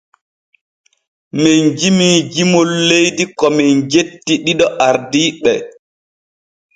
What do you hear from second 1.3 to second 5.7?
Men jimii jimol leydi ko men jetti ɗiɗo ardiiɓe.